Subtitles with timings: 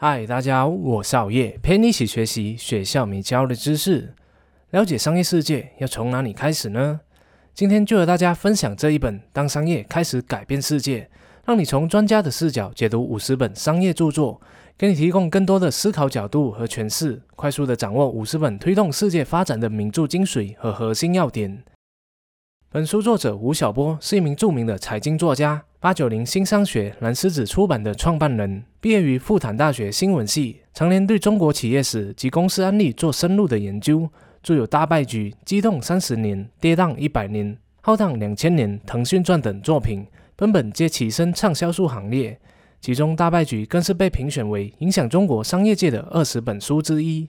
[0.00, 4.14] 嗨，大家好，我是熬夜，陪你一起学习学校没教的知识。
[4.70, 7.00] 了解商业世界要从哪里开始呢？
[7.52, 11.00] 今天就和大家分享这一本《当商业开始改变世界》，
[11.44, 14.40] 让你从专家的视角解读五十本商业著作，
[14.76, 21.64] 给你提供更多的思考角度和诠释，快速的掌握五十本推动世界发展的名著精髓和核心要点。
[22.70, 34.08] 本书作者吴晓波是一名著名的财经作家，八九零新商学蓝狮子出版的创办人，毕业于复旦大学新闻系，常年对中国企业史及公司案例做深入的研究，
[34.42, 37.46] 著有《大败局》《激动三十年》《跌宕一百年》
[37.80, 42.40] 《浩荡两千年》《腾讯传》等作品，本本皆跻身畅销书行列，
[42.80, 47.28] 其中《大败局》更是被评选为影响中国商业界的二十本书之一。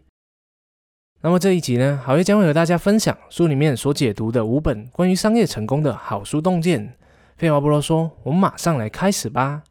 [1.21, 6.95] 那么这一集呢，好业将会和大家分享书里面所解读的五本关于商业成功的好书洞见。
[7.39, 9.63] 废话不多说，我们马上来开始吧。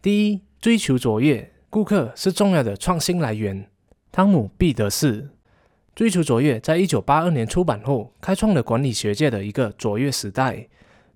[0.00, 3.68] 第一，追求卓越，顾客是重要的创新来源。
[4.10, 5.28] 汤姆·毕德士，
[5.94, 10.66] 追求卓越，在一九八二年出版后，开创了管理学界的一个卓越时代。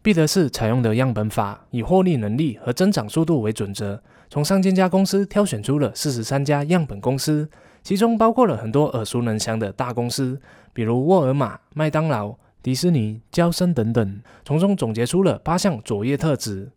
[0.03, 7.49] 毕德士采用的样本法，以获利能力和增长速度为准则，从上千家公司挑选出了四十三家样本公司。
[7.83, 10.39] 其中包括了很多耳熟能详的大公司，
[10.75, 16.73] 比如沃尔玛、麦当劳、迪士尼、交生等等，从中总结出了八项卓越特质：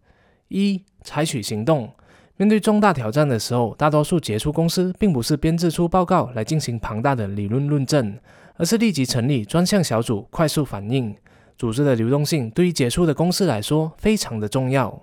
[0.49, 1.89] 一、采取行动。
[2.37, 8.15] 面对重大挑战的时候，大多数杰出公司并不是编制出报告来进行庞大的理论论证，
[8.57, 11.15] 而是立即成立专项小组，快速反应。
[11.57, 15.01] 组织的流动性对于杰出的公司来说非常的重要。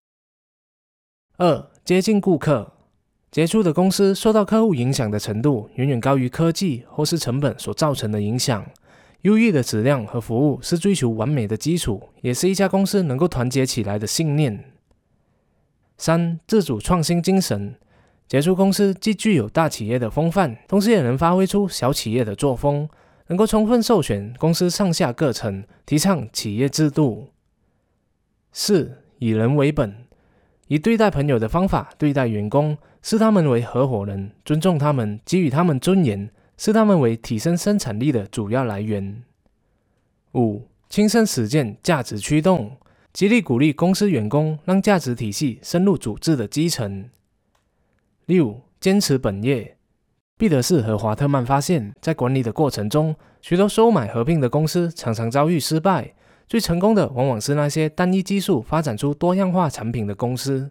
[1.39, 2.75] 二、接近顾客。
[3.33, 8.65] 杰出的公司受到客户影响的程度远远高于科技或是成本所造成的影响。
[9.27, 14.67] 优异的质量和服务是追求完美的基础，也是一家公司能够团结起来的信念。
[15.99, 17.75] 三、自主创新精神。
[18.29, 22.89] 杰出公司既具有大企业的风范，同时也能发挥出小企业的作风，
[23.27, 27.31] 能够充分授权公司上下各层，提倡企业制度。
[28.53, 29.93] 四、以人为本。
[30.69, 39.23] 以对待朋友的方法对待员工，视他们为合伙人，尊重他们，给予他们尊严，视他们为提升生产力的主要来源。
[40.35, 42.77] 五、亲身实践价值驱动，
[43.13, 47.09] 极力鼓励公司员工让价值体系深入组织的基层。
[48.27, 49.77] 六、坚持本业。
[50.39, 56.13] 毕德士和华特曼发现，在管理的过程中，许多收买合并的公司常常遭遇失败。
[56.47, 60.71] 最成功的往往是那些单一技术发展出多样化产品的公司，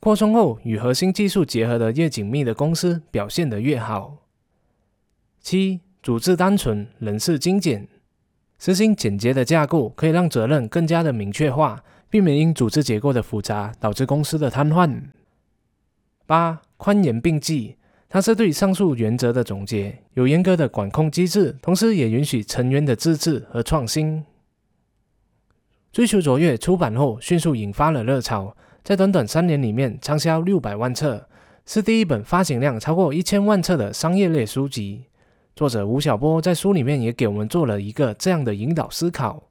[0.00, 4.16] 扩充后与核心技术结合的越紧密的公司表现得越好。
[5.44, 7.86] 七、组织单纯，人事精简，
[8.58, 15.02] 实行简洁的架构可以让责任更加的明确化，避免因组织结构的复杂导致公司的瘫痪。
[16.24, 17.76] 八、宽严并济，
[18.08, 24.24] 它是对上述原则的总结，有严格的管控机制，同时也允许成员的自治和创新。
[25.92, 31.28] 追求卓越出版后，迅速引发了热潮，在短短三年里面畅销六百万册，
[31.66, 35.04] 是第一本发行量超过一千万册的商业类书籍。
[35.56, 39.44] 作者吴晓波在书里面也给我们做了一个这样的引导思考：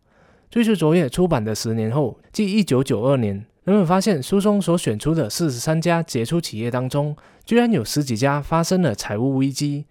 [0.50, 7.16] 追求卓越出版的十年后，即一九九二年，人们发现书中所选出的四十三家杰出企业当中，
[7.46, 9.86] 居然有十几家发生了财务危机。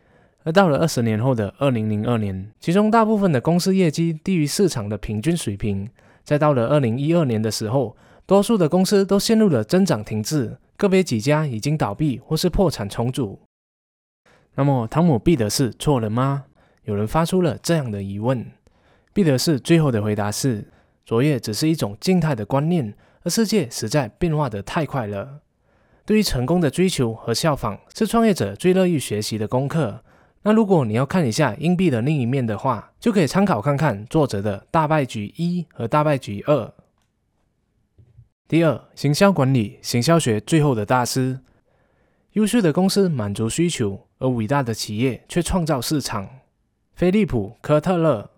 [0.44, 5.88] 而到了二十年后的二零零二年，其中大部分的公司业绩低于市场的平均水平。
[6.24, 7.96] 再到了二零一二年的时候，
[8.26, 13.38] 多数的公司都陷入了增长停滞，个别几家已经倒闭或是破产重组。
[14.54, 16.44] 那么，汤姆·毕德士错了吗？
[16.84, 18.50] 有人发出了这样的疑问。
[19.12, 20.68] 毕德士最后的回答是：
[21.04, 25.40] 卓越只是一种静态的观念，而世界实在变化得太快了。
[26.04, 30.02] 对于成功的追求和效仿，是创业者最乐意学习的功课。
[30.42, 36.72] 那如果你要看一下硬币的另一面的话，就可以参考看看作者的大败局一和大败局二。
[38.48, 41.38] 第二，行销管理，行销学最后的大师。
[42.32, 46.26] 优秀的公司满足需求，而伟大的企业却创造市场。
[46.94, 48.30] 菲利普·科特勒。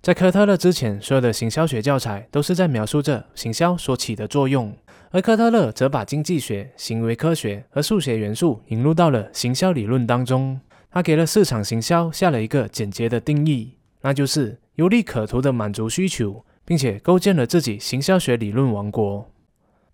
[0.00, 4.76] 在科特勒之前，所有的行销学教材都是在描述着行销所起的作用，
[5.12, 10.60] 而科特勒则把经济学、行为科学和数学元素引入到了行销理论当中。
[10.90, 19.30] 他给了市场行销下了一个简洁的定义，那就是有利可图的满足需求，并且构建了自己行销学理论王国，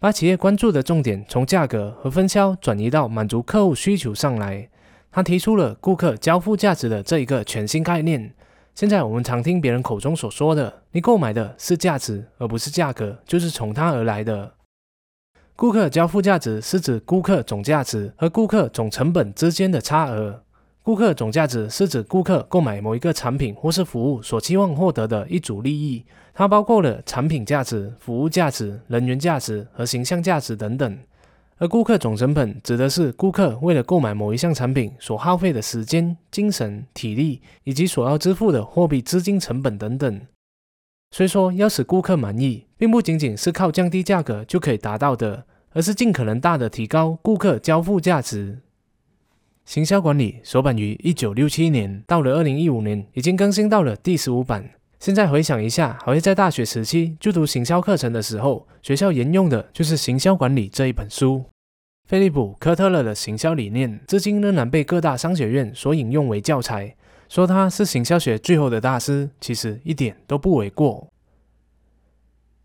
[0.00, 4.68] 把企业关注的重点从价格和分销转移到满足客户需求上来。
[5.10, 8.32] 他提出了顾客交付价值的这一个全新概念。
[8.76, 14.54] 现在我们常听别人口中所说的，你购买的是价值而不是价格，就是从它而来的。
[15.56, 20.44] 顾客交付价值是指顾客总价值和顾客总成本之间的差额。
[20.84, 26.04] 顾客总价值是指顾客购买某一个产品或是服务所期望获得的一组利益，
[26.38, 30.98] 它包括了产品价值、服务价值、人员价值和形象价值等等。
[31.56, 40.20] 而顾客总成本指的是顾客为了购买某一项产品所耗费的时间、精神、体力以及所要支付的货币资金成本等等。
[41.10, 48.60] 虽说要使顾客满意，并不仅仅是靠降低价格就可以达到的，而是尽可能大的提高顾客交付价值。
[49.64, 54.70] 行销管理首版于一九六七年，到了二零一五年已经更新到了第十五版。
[54.98, 61.44] 现在回想一下，好像在大学时期就读行销课程的时候，学校沿用的就是《行销管理》这一本书。
[62.08, 66.96] 菲利普·科特勒的行销理念，至今仍然被各大商学院所引用为教材。
[67.28, 71.08] 说他是行销学最后的大师，其实一点都不为过。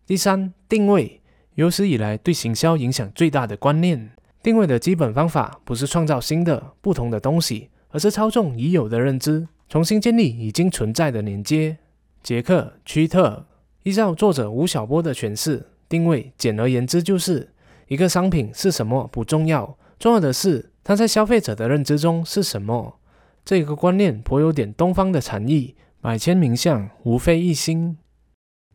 [0.04, 1.20] 第三，定位
[1.54, 4.10] 有史以来对行销影响最大的观念。
[4.42, 11.78] 定位的基本方法不是创造新的、不同的东西，而是操纵已有的认知，重新建立已经存在的连接。
[12.24, 13.44] 杰克·屈特
[13.82, 17.52] 依照作者吴晓波的诠释，定位简而言之就是
[17.88, 22.98] 一个商品是什么不重要，重要的是它在消费者的认知中是什么。
[23.44, 27.98] 这个观念颇有点东方的禅意，百千名相无非一心。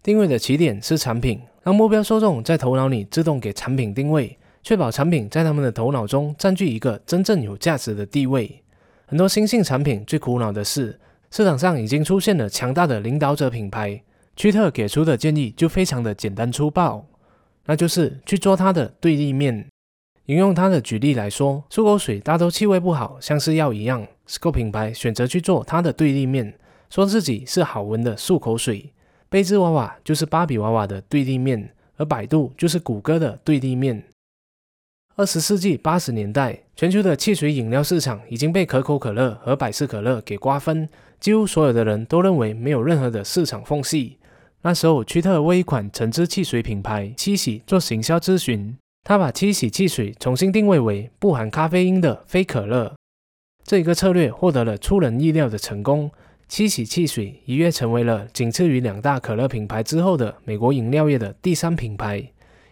[0.04, 8.64] 定位的起点是产品，让目标受众在头脑里自动给产品定位，确保产品在他们的头脑中占据一个真正有价值的地位。
[9.08, 11.00] 很多新兴产品最苦恼的是，
[11.32, 14.02] 市场上已经出现了强大的领导者品牌。
[14.36, 17.06] 屈特给出的建议就非常的简单粗暴，
[17.66, 19.68] 那就是去做它的对立面。
[20.28, 24.08] 引用他的举例来说，漱口水大都气味不好，像是药一样。
[24.28, 26.54] Sco 品牌选择去做它的对立面，
[26.90, 28.94] 说自己是好闻的漱口水。
[29.28, 34.04] 贝兹娃娃就是芭比娃娃的对立面，而百度就是谷歌的对立面。
[35.20, 40.88] 二十世纪八十年代，全球的汽水饮料市场已经被可口可乐和百事可乐给瓜分，
[41.20, 44.18] 几乎所有的人都认为没有任何的市场缝隙。
[44.62, 48.74] 那时候，屈特为一款橙汁汽水品牌七喜做行销咨询。
[49.04, 52.96] 他把七喜汽水重新定位为不含咖啡因的非可乐，
[53.66, 56.10] 这一个策略获得了出人意料的成功。
[56.48, 62.32] 七喜汽水一跃成为了仅次于两大可乐品牌之后的美国饮料业的第三品牌，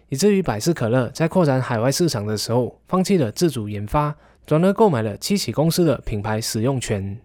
[0.09, 4.15] 以至于百事可乐在扩展海外市场的时候，放弃了自主研发，
[4.45, 7.19] 转而购买了七喜公司的品牌使用权。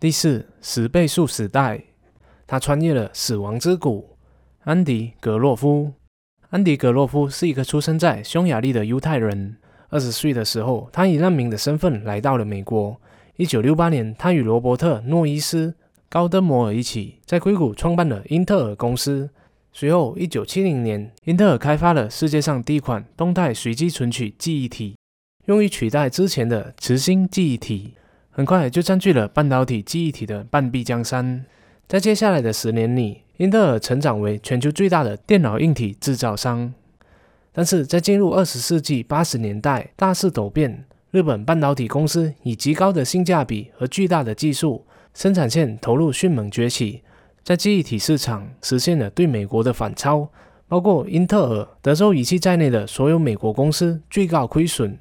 [0.00, 1.82] 第四，十倍数时代，
[2.46, 4.16] 他穿越了死亡之谷，
[4.64, 5.92] 安迪·格洛夫。
[6.50, 9.56] 安迪·格洛夫是一个出生在匈牙利的犹太人。
[9.90, 13.00] 二十岁的时候，他以难民的身份来到了美国。
[13.36, 15.68] 一九六八年，他与罗伯特·诺伊斯·
[16.08, 19.28] 高登摩尔一起在硅谷创办了英特尔公司。
[19.76, 24.96] 随后，一九七零年，英特尔开发了世界上第一款动态随机存取记忆体，
[25.46, 27.94] 用于取代之前的磁芯记忆体。
[28.30, 31.44] 很快就占据了半导体记忆体的半壁江山。
[31.88, 36.72] 在接下来的十年里，英特尔成长为全球最大的电脑硬体制造商，
[37.50, 40.84] 但是在进入二十世纪八十年代，大势陡变。
[41.10, 47.02] 日本半导体公司以极高的性价比和巨大的技术生产线投入迅猛崛起，
[47.44, 50.30] 在记忆体市场实现了对美国的反超，
[50.66, 54.98] 包括英特尔、德州仪器在内的所有美国公司最高亏损。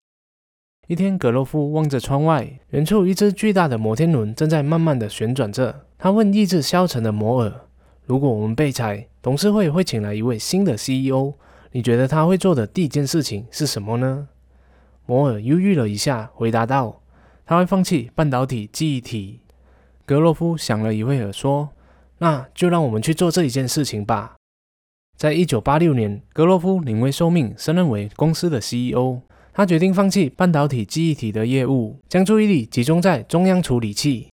[0.88, 5.86] 一天，格洛夫望着窗外，远处一只巨大的摩天轮正在慢慢的旋转着。
[5.98, 7.62] 他问意志消沉的摩尔。
[8.06, 11.36] 如果我们被裁，董事会会请来一位新的 CEO。
[11.72, 14.28] 你觉得他会做的第一件事情是什么呢？
[15.06, 17.02] 摩尔犹豫了一下，回答道
[17.48, 19.40] ：“他会放弃半导体记忆体。”
[20.06, 21.70] 格洛夫想了一会儿，说
[22.20, 24.36] ：“那就让我们去做这一件事情吧。”
[25.18, 29.22] 在一九八六年，格洛夫临危受命，升任为公司的 CEO。
[29.54, 34.30] 他决定放弃半导体记忆体的业务，将注意力集中在中央处理器。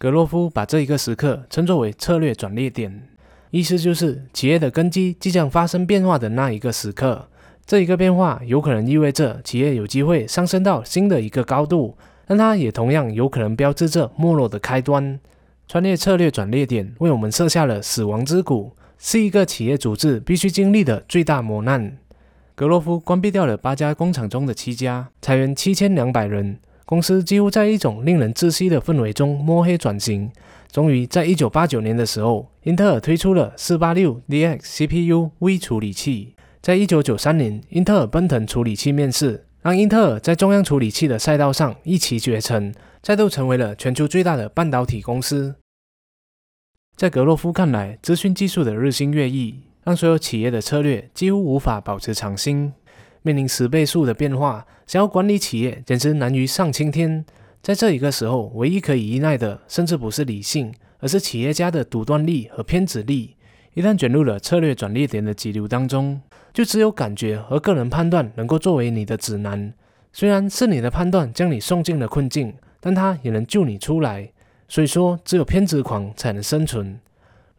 [0.00, 3.08] 格洛夫把这一个时刻称作为策略转捩点，
[3.50, 7.28] 意思就是企业的根基即将发生变化的那一个时刻。
[7.64, 11.96] 这一个变化有可能意味着企业有机会上升到新的一个高度，
[12.26, 15.20] 但它也同样有可能标志着没落的开端。
[15.68, 21.98] 穿越策略转捩点为我们设下了死亡之谷，是一个企业组织必须经历的最大磨难。
[22.54, 26.58] 格洛夫关闭掉了八家工厂中的七家，裁员七千两百人。
[26.86, 30.30] 公司几乎在一种令人窒息的氛围中摸黑转型。
[30.72, 34.58] 终于，在一九八九年的时候，英特尔推出了四八六 DX
[34.88, 36.34] CPU 微处理器。
[36.62, 42.74] 在一九九三年，英特尔奔腾处理器面世，让英特尔在中央处理器的赛道上一骑绝尘，
[43.08, 45.54] 再度成为了全球最大的半导体公司。
[46.94, 49.60] 在格洛夫看来，资讯技术的日新月异。
[49.82, 52.70] 让所有企业的策略几乎无法保持常新。
[53.22, 57.24] 面临十倍数的变化，想要管理企业简直难于上青天。
[57.62, 63.36] 在这一个时候，唯一可以依赖的，甚至不是理性，而是企业家的独断力和偏执力。
[63.72, 66.20] 一旦卷入了策略转捩点的急流当中，
[66.52, 69.72] 就只有感觉和个人判断能够作为你的指南。
[70.12, 74.30] 虽然是你的判断将你送进了困境，但它也能救你出来。
[74.68, 77.00] 所以说，只有偏执狂才能生存。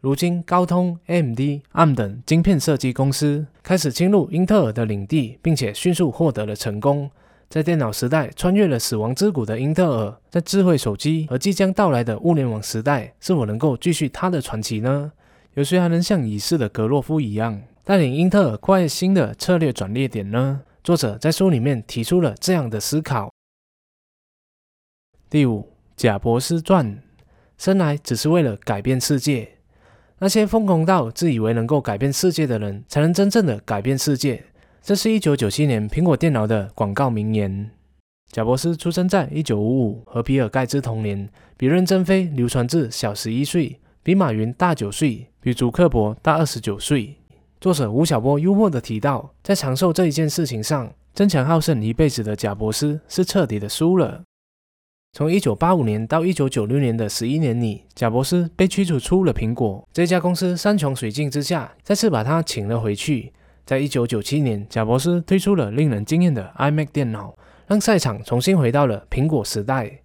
[0.00, 1.40] 如今，高通、AMD、
[1.72, 7.10] ARM 等晶片设计公司开始侵入英特尔的领地，并且迅速获得了成功。
[7.50, 15.12] 在电脑时代穿越了死亡之谷的英特尔，在智慧手机和即将到来的物联网时代，是否能够继续它的传奇呢？
[15.54, 20.60] 有谁还能像已逝的格洛夫一样，带领英特尔跨越新的策略转捩点呢？
[20.84, 23.30] 作者在书里面提出了这样的思考。
[25.30, 25.64] 第五，
[25.96, 27.00] 贾博士传，
[27.56, 29.48] 生来只是为了改变世界。
[30.18, 34.42] 那些疯狂到自以为能够改变世界的人，才能真正的改变世界。
[34.82, 37.70] 这是一九九七年苹果电脑的广告名言。
[38.32, 47.16] 贾伯斯出生在一九五五，和比尔盖茨同年，比任正非流传至小十一岁，比马云大九岁，比祖克伯大二十九岁。
[47.60, 54.24] 作者吴晓波幽默地提到，在长寿这一件事情上，争强好胜一辈子的贾伯斯是彻底的输了。
[55.12, 59.86] 从一九八五年到一九九六年的十一年里，贾伯斯被驱逐出了苹果。
[59.92, 63.32] 这家公司山穷水尽之下，再次把他请了回去。
[63.66, 67.36] 在一九九七年，贾伯斯推出了令人惊艳的 iMac 电脑，
[67.66, 70.00] 让赛场重新回到了苹果时代。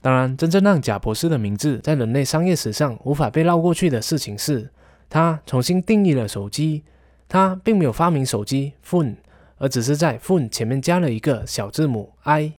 [0.00, 4.70] 当然，真正让贾伯斯的名字在人类商业史上无法被绕过去的事情是，
[5.10, 6.82] 他重新定义了手机。
[7.28, 9.16] 他并没有发明手机 phone，
[9.58, 12.54] 而只是在 phone 前面加了一个小字母 i。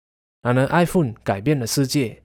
[0.47, 2.23] 然而，iPhone 改变了世界。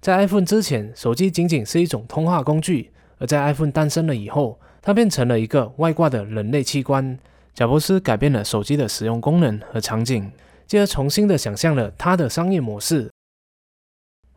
[0.00, 7.18] 在 iPhone 之前，手机仅仅是一种通话工具；而在 iPhone 诞生了以后，它变成了一个外挂的人类器官。
[7.54, 10.32] 贾伯斯改变了手机的使用功能和场景，
[10.66, 13.10] 继而重新的想象了他的商业模式。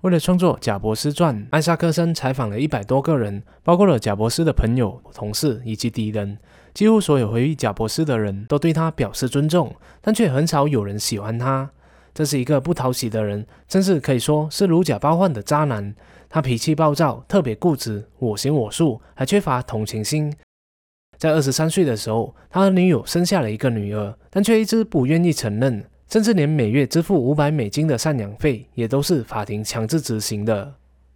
[0.02, 6.38] 为了创作《贾伯斯传》，艾萨克森采访了一百多个人，包括了贾伯斯的朋友、同事以及敌人。
[6.74, 11.72] 几乎所有回忆贾伯斯的人都对他表示尊重，但却很少有人喜欢他。
[12.14, 15.96] 这是一个不讨喜的人，甚至可以说是如假包换的渣男。
[16.30, 20.34] 他脾气暴躁，特别固执，我行我素，还缺乏同情心。
[21.18, 30.74] 在二十三岁的时候，他和女友生下了一个女儿，但却一直不愿意承认，甚至连每月支付五百美金的赡养费也都是法庭强制执行的。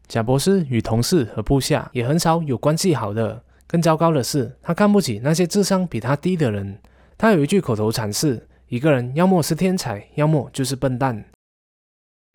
[0.08, 3.44] 贾博士与同事和部下也很少有关系好的。
[3.66, 6.80] 更糟糕的是，他看不起那些智商比他低的人。
[7.18, 11.24] 他有一句口头禅是：一个人要么是天才，要么就是笨蛋。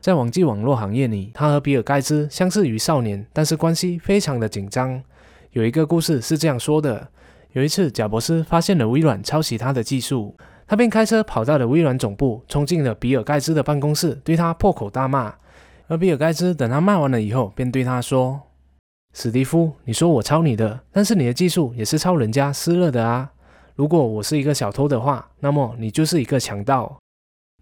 [0.02, 5.02] 在网际网络行业里，他和比尔盖茨相似于少年，但是关系非常的紧张。
[5.50, 7.08] 有一个故事是这样说的。
[7.52, 10.34] 有一次，贾伯斯发现了微软抄袭他的技术，
[10.66, 15.34] 他便开车跑到了微软总部，冲进了比尔盖茨的办公室，对他破口大骂。
[15.86, 18.40] 而比尔盖茨等他骂完了以后，便对他说
[19.12, 23.30] ：“史蒂夫，你说我抄你的，但是你的技术也是抄人家施乐的啊！
[23.82, 26.96] 如果我是一个小偷的话，那么你就是一个强盗。”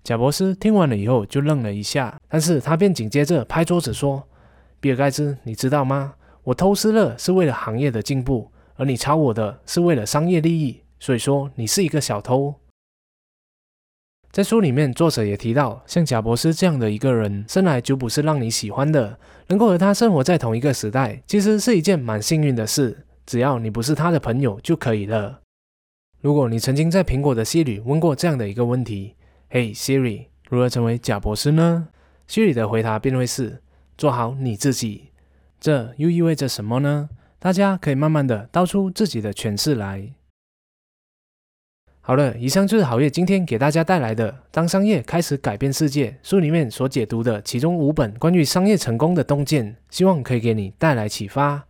[0.04, 4.22] 贾博斯听完了以后就愣了一下，但是他便紧接着拍桌子说
[4.80, 6.12] ：“比尔盖茨，你知道吗？
[6.42, 12.54] 我偷施乐是为了行业的进步。”而你抄我的是为了商业利益，所以说你是一个小偷。
[14.30, 19.18] 在书里面，作者也提到，像贾博斯这样的一个人，生来就不是让你喜欢的。
[19.46, 23.06] 能够和他生活在同一个时代，其实是一件蛮幸运的事。
[23.24, 25.40] 只要你不是他的朋友就可以了。
[26.20, 29.14] 如果你曾经在苹果的 Siri 问过这样的一个问题
[29.48, 31.88] ：“嘿，Siri，如何成为贾伯斯呢
[32.28, 33.62] ？”Siri 的回答便会是
[33.96, 35.12] ：“做好你自己。”
[35.58, 37.08] 这又意味着什么呢？
[37.38, 40.12] 大家可以慢慢的道出自己的诠释来。
[42.02, 51.66] 好了，以上就是好业今天给大家带来的《当商业开始改变世界》书里面所解读的其中五本关于商业成功的洞见，希望可以给你带来启发。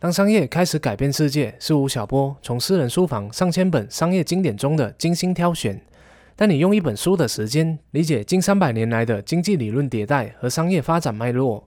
[0.00, 5.80] 当商业开始改变世界是吴晓波从私人书房上千本商业经典中的精心挑选，
[6.36, 11.66] 但你用一本书的时间理解近三百年来的经济理论迭代和商业发展脉络。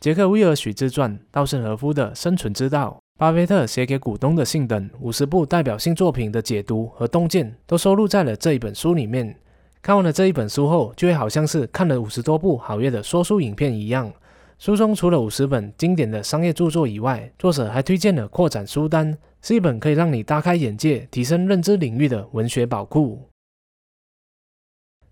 [0.00, 9.36] 杰克·威尔许自传、稻盛和夫的生存之道、巴菲特写给股东的信等五十部代表性作品的解读和洞见，都收录在了这一本书里面。
[9.80, 14.12] 看完了这一本书后，就会好像是看了五十多部好业的说书影片一样。
[14.58, 23.28] 书中除了五十本经典的商业著作以外，作者还推荐了扩展书单，是一本可以让你大开眼界、提升认知领域的文学宝库。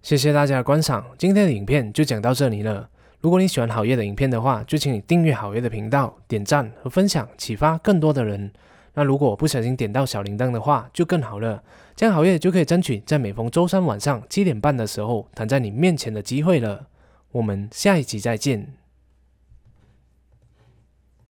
[0.02, 2.90] 谢谢大家的观赏，今天的影片就讲到这里了。
[3.20, 8.52] 如果你喜欢好业的影片的话，就请你订阅好业的频道、点赞和分享，启发更多的人。
[8.94, 11.62] 那如果不小心点到小铃铛的话，就更好了，
[11.94, 16.88] 这样好业就可以争取在每逢周三晚上七点半的时候躺在你面前的机会了。
[17.30, 18.86] 我们下一集再见。